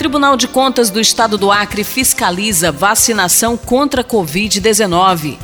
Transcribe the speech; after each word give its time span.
Tribunal 0.00 0.34
de 0.34 0.48
Contas 0.48 0.88
do 0.88 0.98
Estado 0.98 1.36
do 1.36 1.52
Acre 1.52 1.84
fiscaliza 1.84 2.72
vacinação 2.72 3.54
contra 3.54 4.02
Covid-19. 4.02 5.36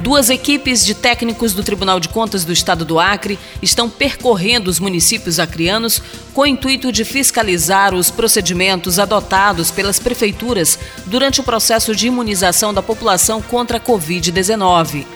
Duas 0.00 0.28
equipes 0.28 0.84
de 0.84 0.96
técnicos 0.96 1.52
do 1.52 1.62
Tribunal 1.62 2.00
de 2.00 2.08
Contas 2.08 2.44
do 2.44 2.52
Estado 2.52 2.84
do 2.84 2.98
Acre 2.98 3.38
estão 3.62 3.88
percorrendo 3.88 4.68
os 4.68 4.80
municípios 4.80 5.38
acrianos 5.38 6.02
com 6.34 6.40
o 6.40 6.46
intuito 6.46 6.90
de 6.90 7.04
fiscalizar 7.04 7.94
os 7.94 8.10
procedimentos 8.10 8.98
adotados 8.98 9.70
pelas 9.70 10.00
prefeituras 10.00 10.76
durante 11.06 11.40
o 11.40 11.44
processo 11.44 11.94
de 11.94 12.08
imunização 12.08 12.74
da 12.74 12.82
população 12.82 13.40
contra 13.40 13.76
a 13.76 13.80
Covid-19. 13.80 15.06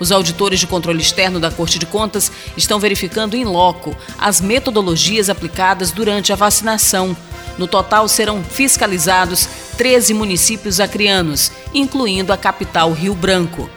Os 0.00 0.10
auditores 0.10 0.60
de 0.60 0.66
controle 0.66 1.00
externo 1.00 1.38
da 1.38 1.50
Corte 1.50 1.78
de 1.78 1.86
Contas 1.86 2.30
estão 2.56 2.80
verificando 2.80 3.34
em 3.34 3.44
loco 3.44 3.96
as 4.18 4.40
metodologias 4.40 5.30
aplicadas 5.30 5.90
durante 5.90 6.32
a 6.32 6.36
vacinação. 6.36 7.16
No 7.56 7.66
total, 7.66 8.08
serão 8.08 8.42
fiscalizados 8.42 9.48
13 9.76 10.14
municípios 10.14 10.80
acrianos, 10.80 11.52
incluindo 11.72 12.32
a 12.32 12.36
capital 12.36 12.92
Rio 12.92 13.14
Branco. 13.14 13.70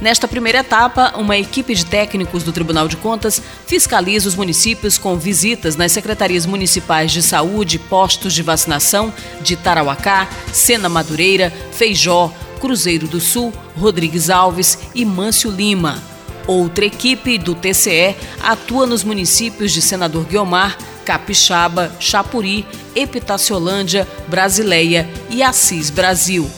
Nesta 0.00 0.28
primeira 0.28 0.60
etapa, 0.60 1.14
uma 1.16 1.36
equipe 1.36 1.74
de 1.74 1.84
técnicos 1.84 2.44
do 2.44 2.52
Tribunal 2.52 2.86
de 2.86 2.96
Contas 2.96 3.42
fiscaliza 3.66 4.28
os 4.28 4.36
municípios 4.36 4.96
com 4.96 5.16
visitas 5.16 5.74
nas 5.74 5.90
secretarias 5.90 6.46
municipais 6.46 7.10
de 7.10 7.20
saúde, 7.20 7.80
postos 7.80 8.32
de 8.32 8.42
vacinação 8.42 9.12
de 9.40 9.56
Tarauacá, 9.56 10.28
Sena 10.52 10.88
Madureira, 10.88 11.52
Feijó, 11.72 12.32
Cruzeiro 12.58 13.06
do 13.06 13.20
Sul, 13.20 13.52
Rodrigues 13.76 14.30
Alves 14.30 14.78
e 14.94 15.04
Mâncio 15.04 15.50
Lima. 15.50 16.02
Outra 16.46 16.86
equipe 16.86 17.36
do 17.38 17.54
TCE 17.54 18.16
atua 18.42 18.86
nos 18.86 19.04
municípios 19.04 19.72
de 19.72 19.82
Senador 19.82 20.24
Guiomar, 20.24 20.78
Capixaba, 21.04 21.92
Chapuri, 22.00 22.66
Epitaciolândia, 22.94 24.08
Brasileia 24.28 25.08
e 25.30 25.42
Assis 25.42 25.90
Brasil. 25.90 26.50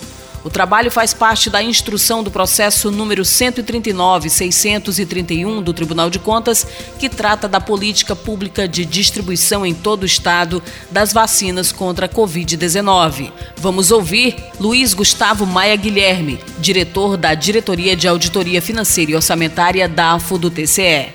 O 0.42 0.48
trabalho 0.48 0.90
faz 0.90 1.12
parte 1.12 1.50
da 1.50 1.62
instrução 1.62 2.24
do 2.24 2.30
processo 2.30 2.90
número 2.90 3.24
139-631 3.24 5.62
do 5.62 5.74
Tribunal 5.74 6.08
de 6.08 6.18
Contas, 6.18 6.66
que 6.98 7.10
trata 7.10 7.46
da 7.46 7.60
política 7.60 8.16
pública 8.16 8.66
de 8.66 8.86
distribuição 8.86 9.66
em 9.66 9.74
todo 9.74 10.04
o 10.04 10.06
estado 10.06 10.62
das 10.90 11.12
vacinas 11.12 11.72
contra 11.72 12.06
a 12.06 12.08
Covid-19. 12.08 13.30
Vamos 13.58 13.90
ouvir 13.90 14.34
Luiz 14.58 14.94
Gustavo 14.94 15.44
Maia 15.44 15.76
Guilherme, 15.76 16.40
diretor 16.58 17.18
da 17.18 17.34
Diretoria 17.34 17.94
de 17.94 18.08
Auditoria 18.08 18.62
Financeira 18.62 19.12
e 19.12 19.16
Orçamentária 19.16 19.86
da 19.86 20.12
AFO 20.12 20.38
do 20.38 20.50
TCE. 20.50 21.12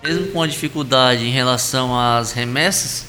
Mesmo 0.00 0.28
com 0.28 0.42
a 0.42 0.46
dificuldade 0.46 1.26
em 1.26 1.32
relação 1.32 1.98
às 1.98 2.30
remessas, 2.30 3.06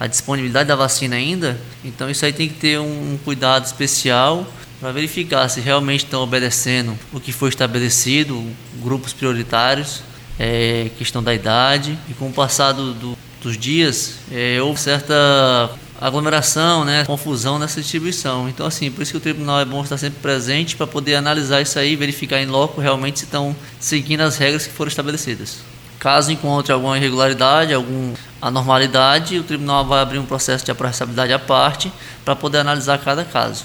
a 0.00 0.08
disponibilidade 0.08 0.68
da 0.68 0.74
vacina 0.74 1.14
ainda, 1.14 1.56
então 1.84 2.10
isso 2.10 2.24
aí 2.24 2.32
tem 2.32 2.48
que 2.48 2.54
ter 2.54 2.80
um 2.80 3.16
cuidado 3.24 3.64
especial 3.64 4.44
para 4.80 4.92
verificar 4.92 5.48
se 5.48 5.60
realmente 5.60 6.04
estão 6.04 6.22
obedecendo 6.22 6.98
o 7.12 7.20
que 7.20 7.32
foi 7.32 7.48
estabelecido, 7.48 8.44
grupos 8.82 9.12
prioritários, 9.12 10.02
é, 10.38 10.90
questão 10.98 11.22
da 11.22 11.34
idade. 11.34 11.98
E 12.08 12.14
com 12.14 12.28
o 12.28 12.32
passar 12.32 12.72
do, 12.72 12.92
do, 12.94 13.18
dos 13.42 13.56
dias, 13.56 14.16
é, 14.30 14.60
houve 14.60 14.80
certa 14.80 15.70
aglomeração, 16.00 16.84
né, 16.84 17.04
confusão 17.04 17.58
nessa 17.58 17.80
distribuição. 17.80 18.48
Então, 18.48 18.66
assim, 18.66 18.90
por 18.90 19.02
isso 19.02 19.12
que 19.12 19.16
o 19.16 19.20
tribunal 19.20 19.60
é 19.60 19.64
bom 19.64 19.82
estar 19.82 19.96
sempre 19.96 20.20
presente 20.20 20.76
para 20.76 20.86
poder 20.86 21.14
analisar 21.14 21.60
isso 21.60 21.78
aí, 21.78 21.96
verificar 21.96 22.40
em 22.40 22.46
loco 22.46 22.80
realmente 22.80 23.20
se 23.20 23.24
estão 23.24 23.54
seguindo 23.78 24.20
as 24.20 24.36
regras 24.36 24.66
que 24.66 24.72
foram 24.72 24.88
estabelecidas. 24.88 25.58
Caso 25.98 26.30
encontre 26.30 26.72
alguma 26.72 26.98
irregularidade, 26.98 27.72
alguma 27.72 28.12
anormalidade, 28.42 29.38
o 29.38 29.42
tribunal 29.42 29.86
vai 29.86 30.02
abrir 30.02 30.18
um 30.18 30.26
processo 30.26 30.62
de 30.62 30.70
apreciabilidade 30.70 31.32
à 31.32 31.38
parte 31.38 31.90
para 32.24 32.36
poder 32.36 32.58
analisar 32.58 32.98
cada 32.98 33.24
caso. 33.24 33.64